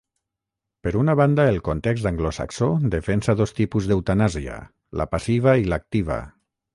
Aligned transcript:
Per 0.85 0.91
una 0.99 1.13
banda, 1.19 1.43
el 1.49 1.59
context 1.67 2.07
anglosaxó 2.11 2.69
defensa 2.95 3.35
dos 3.41 3.53
tipus 3.59 3.91
d'eutanàsia, 3.91 4.55
la 5.03 5.07
passiva 5.13 5.55
i 5.65 5.69
l'activa. 5.75 6.19